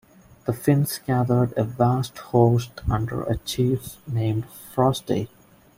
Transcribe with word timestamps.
The 0.45 0.53
Finns 0.53 0.97
gathered 0.97 1.53
a 1.55 1.63
vast 1.63 2.17
host 2.17 2.71
under 2.89 3.21
a 3.21 3.37
chief 3.37 3.97
named 4.07 4.47
Frosti. 4.47 5.27